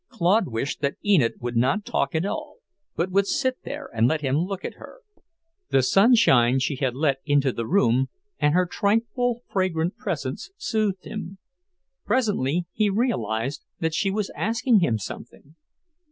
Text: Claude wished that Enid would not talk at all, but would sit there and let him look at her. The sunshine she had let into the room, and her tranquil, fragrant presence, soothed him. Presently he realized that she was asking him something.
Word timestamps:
Claude 0.09 0.47
wished 0.47 0.81
that 0.81 0.97
Enid 1.05 1.33
would 1.41 1.55
not 1.55 1.85
talk 1.85 2.15
at 2.15 2.25
all, 2.25 2.57
but 2.95 3.11
would 3.11 3.27
sit 3.27 3.57
there 3.63 3.87
and 3.93 4.07
let 4.07 4.21
him 4.21 4.35
look 4.35 4.65
at 4.65 4.77
her. 4.77 5.01
The 5.69 5.83
sunshine 5.83 6.57
she 6.57 6.77
had 6.77 6.95
let 6.95 7.19
into 7.23 7.51
the 7.51 7.67
room, 7.67 8.07
and 8.39 8.55
her 8.55 8.65
tranquil, 8.65 9.43
fragrant 9.47 9.95
presence, 9.97 10.49
soothed 10.57 11.05
him. 11.05 11.37
Presently 12.03 12.65
he 12.73 12.89
realized 12.89 13.63
that 13.79 13.93
she 13.93 14.09
was 14.09 14.31
asking 14.35 14.79
him 14.79 14.97
something. 14.97 15.53